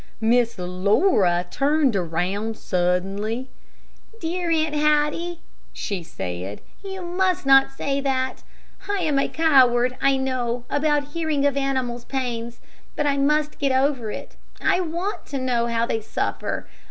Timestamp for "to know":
15.27-15.67